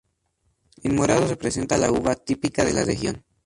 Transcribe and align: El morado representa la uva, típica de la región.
El 0.81 0.93
morado 0.95 1.27
representa 1.27 1.77
la 1.77 1.91
uva, 1.91 2.15
típica 2.15 2.65
de 2.65 2.73
la 2.73 2.83
región. 2.83 3.23